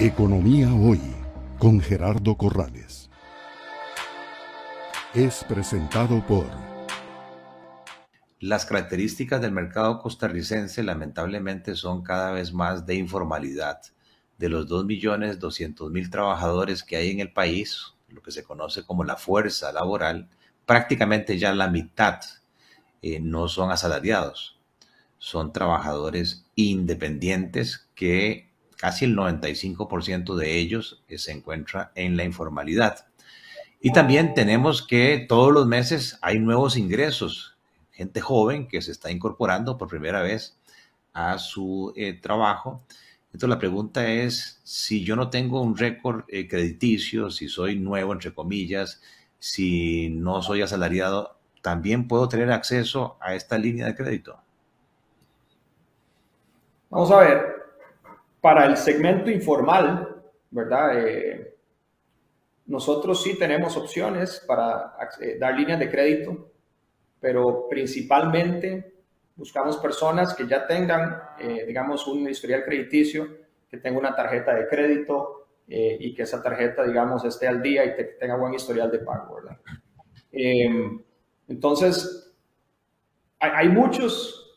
Economía 0.00 0.74
Hoy 0.74 1.00
con 1.56 1.80
Gerardo 1.80 2.36
Corrales. 2.36 3.08
Es 5.14 5.44
presentado 5.44 6.26
por... 6.26 6.48
Las 8.40 8.66
características 8.66 9.40
del 9.40 9.52
mercado 9.52 10.00
costarricense 10.00 10.82
lamentablemente 10.82 11.76
son 11.76 12.02
cada 12.02 12.32
vez 12.32 12.52
más 12.52 12.84
de 12.86 12.96
informalidad. 12.96 13.82
De 14.36 14.48
los 14.48 14.66
2.200.000 14.68 16.10
trabajadores 16.10 16.82
que 16.82 16.96
hay 16.96 17.12
en 17.12 17.20
el 17.20 17.32
país, 17.32 17.94
lo 18.08 18.20
que 18.20 18.32
se 18.32 18.42
conoce 18.42 18.82
como 18.82 19.04
la 19.04 19.16
fuerza 19.16 19.70
laboral, 19.70 20.28
prácticamente 20.66 21.38
ya 21.38 21.54
la 21.54 21.68
mitad 21.68 22.18
eh, 23.00 23.20
no 23.20 23.46
son 23.46 23.70
asalariados. 23.70 24.58
Son 25.18 25.52
trabajadores 25.52 26.46
independientes 26.56 27.88
que 27.94 28.52
casi 28.76 29.04
el 29.04 29.16
95% 29.16 30.34
de 30.34 30.58
ellos 30.58 31.02
eh, 31.08 31.18
se 31.18 31.32
encuentra 31.32 31.92
en 31.94 32.16
la 32.16 32.24
informalidad. 32.24 33.06
Y 33.80 33.92
también 33.92 34.34
tenemos 34.34 34.86
que 34.86 35.24
todos 35.28 35.52
los 35.52 35.66
meses 35.66 36.18
hay 36.22 36.38
nuevos 36.38 36.76
ingresos, 36.76 37.56
gente 37.92 38.20
joven 38.20 38.66
que 38.66 38.80
se 38.80 38.92
está 38.92 39.10
incorporando 39.10 39.76
por 39.76 39.88
primera 39.88 40.22
vez 40.22 40.58
a 41.12 41.38
su 41.38 41.92
eh, 41.96 42.14
trabajo. 42.14 42.82
Entonces 43.26 43.48
la 43.48 43.58
pregunta 43.58 44.06
es, 44.08 44.60
si 44.64 45.04
yo 45.04 45.16
no 45.16 45.28
tengo 45.28 45.60
un 45.60 45.76
récord 45.76 46.24
eh, 46.28 46.48
crediticio, 46.48 47.30
si 47.30 47.48
soy 47.48 47.76
nuevo, 47.76 48.12
entre 48.12 48.32
comillas, 48.32 49.02
si 49.38 50.08
no 50.08 50.40
soy 50.40 50.62
asalariado, 50.62 51.36
¿también 51.60 52.08
puedo 52.08 52.28
tener 52.28 52.50
acceso 52.52 53.18
a 53.20 53.34
esta 53.34 53.58
línea 53.58 53.86
de 53.86 53.94
crédito? 53.94 54.38
Vamos 56.90 57.10
a 57.10 57.18
ver, 57.18 57.53
para 58.44 58.66
el 58.66 58.76
segmento 58.76 59.30
informal, 59.30 60.22
¿verdad? 60.50 60.98
Eh, 60.98 61.56
nosotros 62.66 63.22
sí 63.22 63.38
tenemos 63.38 63.74
opciones 63.74 64.44
para 64.46 64.98
eh, 65.18 65.38
dar 65.40 65.58
líneas 65.58 65.78
de 65.78 65.90
crédito, 65.90 66.50
pero 67.18 67.66
principalmente 67.70 68.96
buscamos 69.34 69.78
personas 69.78 70.34
que 70.34 70.46
ya 70.46 70.66
tengan, 70.66 71.22
eh, 71.40 71.64
digamos, 71.66 72.06
un 72.06 72.28
historial 72.28 72.64
crediticio, 72.64 73.26
que 73.70 73.78
tenga 73.78 73.98
una 73.98 74.14
tarjeta 74.14 74.54
de 74.54 74.68
crédito 74.68 75.46
y 75.66 76.14
que 76.14 76.24
esa 76.24 76.42
tarjeta, 76.42 76.84
digamos, 76.84 77.24
esté 77.24 77.48
al 77.48 77.62
día 77.62 77.82
y 77.86 77.96
tenga 78.20 78.36
buen 78.36 78.52
historial 78.52 78.90
de 78.90 78.98
pago, 78.98 79.36
¿verdad? 79.36 79.58
entonces, 81.48 82.30
hay 83.38 83.70
muchos 83.70 84.54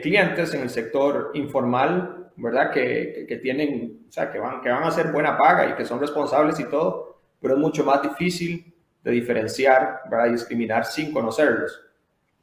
clientes 0.00 0.54
en 0.54 0.60
el 0.60 0.70
sector 0.70 1.32
informal 1.34 2.23
¿verdad? 2.36 2.70
Que, 2.72 3.26
que, 3.28 3.36
tienen, 3.36 4.06
o 4.08 4.12
sea, 4.12 4.30
que 4.30 4.38
van, 4.38 4.60
que 4.60 4.68
van 4.68 4.84
a 4.84 4.88
hacer 4.88 5.12
buena 5.12 5.36
paga 5.36 5.68
y 5.70 5.74
que 5.74 5.84
son 5.84 6.00
responsables 6.00 6.58
y 6.60 6.64
todo, 6.64 7.20
pero 7.40 7.54
es 7.54 7.60
mucho 7.60 7.84
más 7.84 8.02
difícil 8.02 8.74
de 9.02 9.10
diferenciar, 9.10 10.00
¿verdad? 10.10 10.32
Discriminar 10.32 10.84
sin 10.84 11.12
conocerlos. 11.12 11.80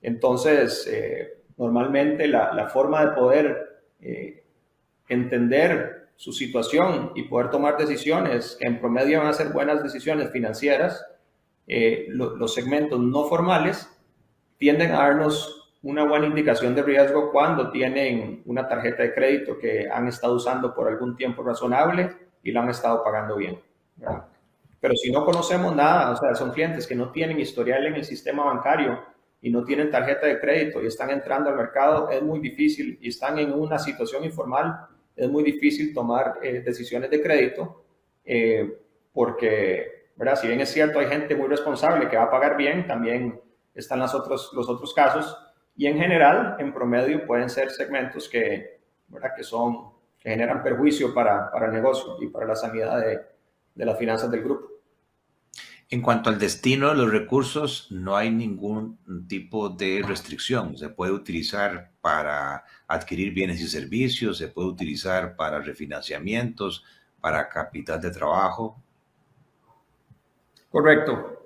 Entonces, 0.02 0.88
eh, 0.88 1.42
normalmente 1.58 2.28
la, 2.28 2.53
la, 2.53 2.67
forma 2.67 3.06
de 3.06 3.12
poder 3.12 3.84
eh, 4.00 4.44
entender 5.08 6.09
su 6.16 6.31
situación 6.31 7.12
y 7.16 7.23
poder 7.23 7.50
tomar 7.50 7.78
decisiones 7.78 8.58
en 8.59 8.80
promedio 8.80 9.19
van 9.19 9.28
a 9.28 9.34
ser 9.34 9.50
buenas 9.50 9.81
decisiones 9.84 10.31
financieras, 10.31 11.03
eh, 11.67 12.08
los 12.09 12.53
segmentos 12.53 13.00
no 13.00 13.25
formales 13.25 13.89
tienden 14.58 14.92
a 14.92 14.97
darnos 14.97 15.61
una 15.84 16.04
buena 16.04 16.28
indicación 16.28 16.76
de 16.76 16.84
riesgo 16.84 17.32
cuando 17.32 17.72
tienen 17.72 18.44
una 18.46 18.68
tarjeta 18.68 19.04
de 19.04 19.14
crédito 19.14 19.58
que 19.58 19.90
han 19.90 20.08
estado 20.08 20.36
usando 20.36 20.76
por 20.76 20.88
algún 20.88 21.16
tiempo 21.16 21.42
razonable 21.42 22.16
y 22.44 22.52
la 22.52 22.62
han 22.62 22.70
estado 22.70 23.04
pagando 23.04 23.36
bien. 23.36 23.60
Pero 24.80 24.96
si 24.96 25.12
no 25.12 25.26
conocemos 25.26 25.76
nada, 25.76 26.12
o 26.12 26.18
sea, 26.18 26.36
son 26.36 26.52
clientes 26.52 26.86
que 26.86 26.96
no 26.96 27.12
tienen 27.12 27.40
historial 27.40 27.86
en 27.86 27.96
el 27.96 28.04
sistema 28.04 28.46
bancario 28.46 29.00
y 29.42 29.50
no 29.50 29.64
tienen 29.64 29.90
tarjeta 29.90 30.28
de 30.28 30.40
crédito 30.40 30.84
y 30.84 30.88
están 30.88 31.09
entrando 31.09 31.50
al 31.50 31.56
mercado, 31.56 32.09
es 32.12 32.22
muy 32.22 32.40
difícil 32.40 33.00
y 33.02 33.09
están 33.09 33.40
en 33.40 33.52
una 33.52 33.80
situación 33.80 34.24
informal, 34.24 34.86
es 35.16 35.30
muy 35.30 35.44
difícil 35.44 35.94
tomar 35.94 36.40
eh, 36.44 36.62
decisiones 36.62 37.09
de 37.09 37.22
crédito 37.22 37.84
eh, 38.24 38.78
porque, 39.12 40.09
¿verdad? 40.16 40.36
Si 40.36 40.48
bien 40.48 40.62
es 40.62 40.69
cierto, 40.69 41.00
hay 41.00 41.08
gente 41.08 41.36
muy 41.36 41.48
responsable 41.48 42.08
que 42.08 42.18
va 42.18 42.24
a 42.24 42.31
pagar 42.31 42.56
bien, 42.56 42.86
también 42.86 43.40
están 43.74 44.00
los 44.00 44.13
otros, 44.13 44.52
los 44.53 44.69
otros 44.69 44.94
casos 44.94 45.36
y 45.76 45.88
en 45.88 45.98
general, 45.98 46.58
en 46.59 46.74
promedio, 46.74 47.26
pueden 47.26 47.50
ser 47.50 47.72
segmentos 47.72 48.30
que, 48.30 48.82
¿verdad? 49.08 49.32
que, 49.36 49.44
son, 49.44 49.92
que 50.20 50.30
generan 50.30 50.62
perjuicio 50.64 51.14
para, 51.14 51.52
para 51.52 51.68
el 51.68 51.74
negocio 51.74 52.18
y 52.22 52.28
para 52.28 52.46
la 52.46 52.56
sanidad 52.56 53.00
de, 53.00 53.22
de 53.76 53.86
las 53.86 53.98
finanzas 53.98 54.30
del 54.30 54.44
grupo. 54.44 54.68
En 55.90 56.02
cuanto 56.02 56.30
al 56.30 56.40
destino 56.40 56.88
de 56.88 56.96
los 56.96 57.12
recursos, 57.12 57.88
no 57.92 58.16
hay 58.16 58.31
ningún 58.31 58.98
tipo 59.28 59.68
de 59.68 60.02
restricción. 60.08 60.78
Se 60.78 60.88
puede 60.88 61.12
utilizar 61.12 61.92
para 62.00 62.64
adquirir 62.88 63.34
bienes 63.34 63.60
y 63.60 63.68
servicios, 63.68 64.38
se 64.38 64.48
puede 64.48 64.70
utilizar 64.70 65.36
para 65.36 65.60
refinanciamientos, 65.60 66.86
para 67.20 67.50
capital 67.50 68.00
de 68.00 68.12
trabajo. 68.12 68.81
Correcto. 70.70 71.41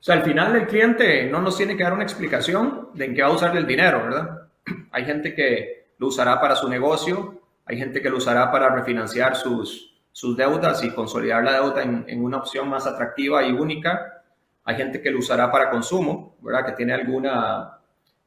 O 0.00 0.02
sea, 0.02 0.14
al 0.14 0.22
final 0.22 0.54
el 0.54 0.66
cliente 0.66 1.28
no 1.28 1.40
nos 1.40 1.56
tiene 1.56 1.76
que 1.76 1.82
dar 1.82 1.92
una 1.92 2.04
explicación 2.04 2.90
de 2.94 3.06
en 3.06 3.14
qué 3.14 3.22
va 3.22 3.28
a 3.28 3.32
usar 3.32 3.56
el 3.56 3.66
dinero, 3.66 4.04
¿verdad? 4.04 4.48
Hay 4.92 5.04
gente 5.04 5.34
que 5.34 5.88
lo 5.98 6.06
usará 6.06 6.40
para 6.40 6.54
su 6.54 6.68
negocio, 6.68 7.40
hay 7.68 7.76
gente 7.76 8.00
que 8.00 8.08
lo 8.08 8.16
usará 8.16 8.50
para 8.50 8.74
refinanciar 8.74 9.36
sus, 9.36 9.94
sus 10.10 10.36
deudas 10.36 10.82
y 10.82 10.90
consolidar 10.90 11.44
la 11.44 11.52
deuda 11.52 11.82
en, 11.82 12.24
una 12.24 12.38
opción 12.38 12.68
más 12.68 12.86
atractiva 12.86 13.44
y 13.44 13.52
única. 13.52 14.22
Hay 14.64 14.76
gente 14.76 15.02
que 15.02 15.10
lo 15.10 15.18
usará 15.18 15.50
para 15.50 15.68
consumo, 15.68 16.36
¿verdad? 16.40 16.64
Que 16.64 16.72
tiene 16.72 16.94
alguna, 16.94 17.78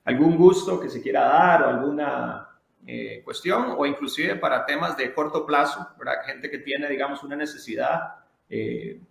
algún 0.06 0.38
gusto 0.38 0.80
que 0.80 0.90
se 0.90 1.02
quiera 1.02 1.22
dar 1.22 1.64
o 1.64 1.70
alguna 1.70 2.50
eh, 2.86 3.22
cuestión, 3.24 3.74
o 3.76 3.86
inclusive 3.86 4.36
para 4.36 4.66
temas 4.66 4.96
de 4.96 5.12
corto 5.12 5.44
plazo, 5.46 5.88
¿verdad? 5.98 6.24
Gente 6.26 6.52
que 6.52 6.60
tiene, 6.60 6.88
digamos, 6.88 7.24
una 7.24 7.36
necesidad 7.36 8.16
eh, 8.48 9.02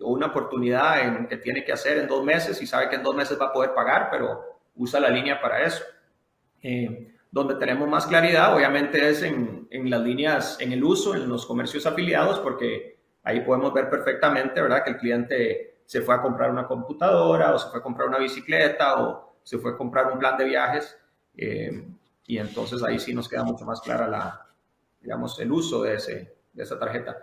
o 0.00 0.12
una 0.12 0.26
oportunidad 0.26 1.00
en, 1.00 1.26
que 1.26 1.36
tiene 1.36 1.64
que 1.64 1.72
hacer 1.72 1.98
en 1.98 2.08
dos 2.08 2.24
meses 2.24 2.60
y 2.60 2.66
sabe 2.66 2.88
que 2.88 2.96
en 2.96 3.02
dos 3.02 3.14
meses 3.14 3.40
va 3.40 3.46
a 3.46 3.52
poder 3.52 3.74
pagar, 3.74 4.08
pero 4.10 4.60
usa 4.74 5.00
la 5.00 5.08
línea 5.08 5.40
para 5.40 5.62
eso. 5.62 5.84
Eh, 6.62 7.14
donde 7.30 7.56
tenemos 7.56 7.88
más 7.88 8.06
claridad, 8.06 8.54
obviamente, 8.54 9.08
es 9.08 9.22
en, 9.22 9.68
en, 9.70 9.90
las 9.90 10.00
líneas, 10.00 10.58
en 10.60 10.72
el 10.72 10.82
uso, 10.82 11.14
en 11.14 11.28
los 11.28 11.44
comercios 11.44 11.86
afiliados, 11.86 12.40
porque 12.40 12.98
ahí 13.22 13.40
podemos 13.40 13.72
ver 13.72 13.90
perfectamente, 13.90 14.60
¿verdad?, 14.60 14.82
que 14.82 14.90
el 14.90 14.96
cliente 14.96 15.80
se 15.84 16.00
fue 16.00 16.14
a 16.14 16.22
comprar 16.22 16.50
una 16.50 16.66
computadora 16.66 17.54
o 17.54 17.58
se 17.58 17.68
fue 17.68 17.80
a 17.80 17.82
comprar 17.82 18.08
una 18.08 18.18
bicicleta 18.18 19.00
o 19.00 19.36
se 19.42 19.58
fue 19.58 19.72
a 19.72 19.76
comprar 19.76 20.12
un 20.12 20.18
plan 20.18 20.36
de 20.36 20.44
viajes. 20.44 20.98
Eh, 21.36 21.84
y 22.26 22.38
entonces 22.38 22.82
ahí 22.82 22.98
sí 22.98 23.14
nos 23.14 23.28
queda 23.28 23.44
mucho 23.44 23.64
más 23.64 23.80
clara 23.80 24.08
la, 24.08 24.46
digamos, 25.00 25.38
el 25.38 25.52
uso 25.52 25.82
de, 25.82 25.94
ese, 25.94 26.34
de 26.52 26.62
esa 26.62 26.78
tarjeta. 26.78 27.16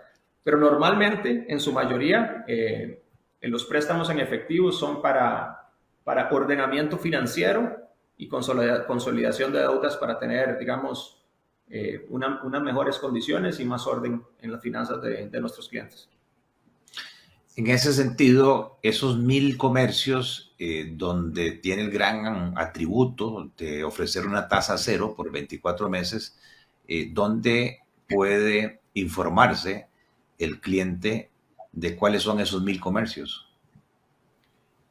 Pero 0.44 0.58
normalmente, 0.58 1.46
en 1.48 1.58
su 1.58 1.72
mayoría, 1.72 2.44
eh, 2.46 3.02
los 3.40 3.64
préstamos 3.64 4.10
en 4.10 4.20
efectivo 4.20 4.70
son 4.70 5.00
para, 5.00 5.70
para 6.04 6.28
ordenamiento 6.30 6.98
financiero 6.98 7.78
y 8.18 8.28
consolidación 8.28 9.52
de 9.52 9.60
deudas 9.60 9.96
para 9.96 10.18
tener, 10.18 10.58
digamos, 10.58 11.24
eh, 11.70 12.06
unas 12.10 12.62
mejores 12.62 12.98
condiciones 12.98 13.58
y 13.58 13.64
más 13.64 13.86
orden 13.86 14.22
en 14.42 14.52
las 14.52 14.60
finanzas 14.60 15.00
de, 15.00 15.40
nuestros 15.40 15.70
clientes. 15.70 16.10
En 17.56 17.68
ese 17.68 17.94
sentido, 17.94 18.78
esos 18.82 19.16
mil 19.16 19.56
comercios 19.56 20.54
eh, 20.58 20.92
donde 20.94 21.52
tiene 21.52 21.82
el 21.82 21.90
gran 21.90 22.52
atributo 22.58 23.50
de 23.56 23.82
ofrecer 23.82 24.26
una 24.26 24.46
tasa 24.46 24.76
cero 24.76 25.14
por 25.16 25.32
24 25.32 25.88
meses, 25.88 26.38
donde 27.12 27.78
puede 28.06 28.82
informarse 28.92 29.88
el 30.38 30.60
cliente 30.60 31.30
de 31.72 31.96
cuáles 31.96 32.22
son 32.22 32.40
esos 32.40 32.62
mil 32.62 32.80
comercios? 32.80 33.50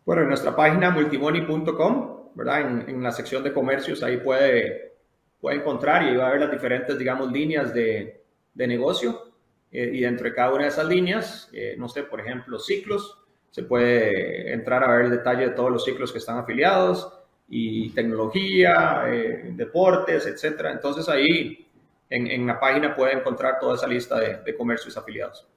Bueno, 0.06 0.24
en 0.24 0.28
nuestra 0.30 0.56
página 0.56 0.90
multimoney.com, 0.90 2.32
¿verdad? 2.36 2.90
En, 2.90 3.02
la 3.02 3.12
sección 3.12 3.44
de 3.44 3.54
comercios, 3.54 4.04
ahí 4.04 4.18
puede, 4.18 4.96
puede 5.40 5.58
encontrar 5.58 6.04
y 6.12 6.16
va 6.16 6.28
a 6.28 6.32
ver 6.32 6.42
las 6.42 6.52
diferentes, 6.52 6.98
digamos, 6.98 7.32
líneas 7.32 7.74
de, 7.74 8.24
de 8.54 8.68
negocio. 8.68 9.32
Eh, 9.72 9.92
y 9.94 10.02
dentro 10.02 10.26
de 10.26 10.36
cada 10.36 10.54
una 10.54 10.64
de 10.64 10.70
esas 10.70 10.88
líneas, 10.88 11.50
eh, 11.54 11.76
no 11.78 11.88
sé, 11.88 12.04
por 12.04 12.20
ejemplo, 12.20 12.60
ciclos, 12.60 13.20
se 13.50 13.64
puede 13.64 14.52
entrar 14.52 14.84
a 14.84 14.92
ver 14.96 15.06
el 15.06 15.12
detalle 15.12 15.50
de 15.50 15.56
todos 15.56 15.72
los 15.72 15.86
ciclos 15.86 16.12
que 16.12 16.18
están 16.18 16.38
afiliados 16.38 17.12
y 17.48 17.90
tecnología, 17.92 19.04
eh, 19.08 19.52
deportes, 19.56 20.26
etcétera. 20.26 20.72
Entonces 20.72 21.08
ahí 21.08 21.68
en, 22.14 22.46
la 22.46 22.60
página 22.60 22.96
puede 22.96 23.14
encontrar 23.14 23.60
toda 23.60 23.76
esa 23.76 23.88
lista 23.88 24.20
de, 24.20 24.56
comercios 24.56 24.96
afiliados. 24.98 25.48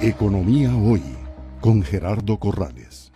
Economía 0.00 0.70
Hoy 0.74 1.02
con 1.60 1.82
Gerardo 1.82 2.38
Corrales. 2.38 3.12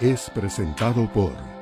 Es 0.00 0.30
presentado 0.30 1.08
por... 1.12 1.57